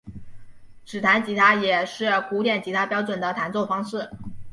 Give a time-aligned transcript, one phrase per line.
[0.83, 4.09] 指弹吉他也是古典吉他标准的弹奏方式。